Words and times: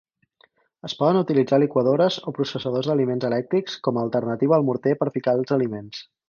Es 0.87 0.93
poden 1.01 1.19
utilitzar 1.19 1.59
liquadores 1.63 2.17
o 2.31 2.33
processadors 2.37 2.89
d'aliments 2.93 3.27
elèctrics 3.29 3.77
com 3.89 4.01
a 4.01 4.07
alternativa 4.09 4.57
al 4.59 4.67
morter 4.71 4.97
per 5.03 5.11
picar 5.19 5.37
els 5.43 5.55
aliments. 5.61 6.03